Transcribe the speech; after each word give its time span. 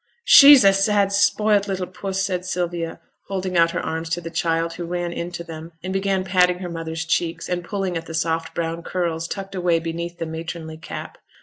'She's 0.23 0.63
a 0.63 0.73
sad 0.73 1.11
spoilt 1.11 1.67
little 1.67 1.85
puss!' 1.85 2.23
said 2.23 2.43
Sylvia, 2.43 2.99
holding 3.27 3.55
out 3.55 3.69
her 3.69 3.79
arms 3.85 4.09
to 4.09 4.19
the 4.19 4.31
child, 4.31 4.73
who 4.73 4.83
ran 4.85 5.13
into 5.13 5.43
them, 5.43 5.73
and 5.83 5.93
began 5.93 6.23
patting 6.23 6.57
her 6.57 6.69
mother's 6.69 7.05
cheeks, 7.05 7.47
and 7.47 7.63
pulling 7.63 7.95
at 7.95 8.07
the 8.07 8.15
soft 8.15 8.55
brown 8.55 8.81
curls 8.81 9.27
tucked 9.27 9.53
away 9.53 9.77
beneath 9.77 10.17
the 10.17 10.25
matronly 10.25 10.77
cap. 10.77 11.19